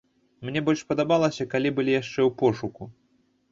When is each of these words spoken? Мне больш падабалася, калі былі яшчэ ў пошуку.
Мне 0.47 0.63
больш 0.69 0.81
падабалася, 0.91 1.47
калі 1.53 1.73
былі 1.77 1.91
яшчэ 2.01 2.17
ў 2.17 2.29
пошуку. 2.43 2.91